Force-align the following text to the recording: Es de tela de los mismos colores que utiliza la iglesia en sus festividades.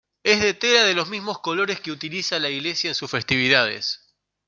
Es 0.23 0.41
de 0.41 0.55
tela 0.55 0.83
de 0.83 0.95
los 0.95 1.09
mismos 1.11 1.37
colores 1.41 1.79
que 1.79 1.91
utiliza 1.91 2.39
la 2.39 2.49
iglesia 2.49 2.87
en 2.87 2.95
sus 2.95 3.11
festividades. 3.11 4.01